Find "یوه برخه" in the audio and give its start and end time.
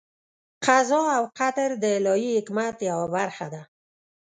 2.89-3.47